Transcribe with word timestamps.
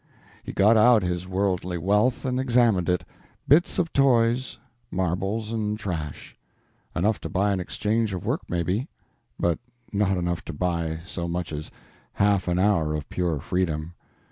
He 0.41 0.51
got 0.51 0.77
out 0.77 1.03
his 1.03 1.27
worldly 1.27 1.77
wealth 1.77 2.25
and 2.25 2.39
examined 2.39 2.89
it 2.89 3.03
bits 3.47 3.77
of 3.77 3.93
toys, 3.93 4.57
marbles 4.89 5.51
and 5.51 5.77
trash; 5.77 6.35
enough 6.95 7.21
to 7.21 7.29
buy 7.29 7.51
an 7.51 7.59
exchange 7.59 8.11
of 8.11 8.25
work 8.25 8.41
maybe, 8.49 8.87
but 9.39 9.59
not 9.93 10.17
enough 10.17 10.43
to 10.45 10.53
buy 10.53 11.01
so 11.05 11.27
much 11.27 11.53
as 11.53 11.69
half 12.13 12.47
an 12.47 12.57
hour 12.57 12.95
of 12.95 13.09
pure 13.09 13.39
freedom. 13.39 13.93